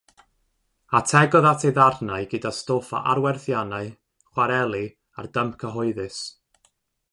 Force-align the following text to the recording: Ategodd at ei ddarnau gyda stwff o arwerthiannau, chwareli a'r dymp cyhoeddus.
Ategodd 0.99 1.47
at 1.49 1.65
ei 1.69 1.73
ddarnau 1.75 2.25
gyda 2.31 2.53
stwff 2.61 2.89
o 2.99 3.03
arwerthiannau, 3.13 3.93
chwareli 4.31 4.83
a'r 4.89 5.33
dymp 5.39 5.57
cyhoeddus. 5.65 6.21